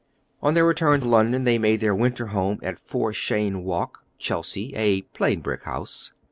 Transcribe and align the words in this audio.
On 0.41 0.55
their 0.55 0.65
return 0.65 1.01
to 1.01 1.07
London, 1.07 1.43
they 1.43 1.59
made 1.59 1.79
their 1.79 1.93
winter 1.93 2.25
home 2.33 2.57
at 2.63 2.79
4 2.79 3.13
Cheyne 3.13 3.63
Walk, 3.63 4.03
Chelsea, 4.17 4.73
a 4.73 5.03
plain 5.03 5.41
brick 5.41 5.61
house. 5.65 6.11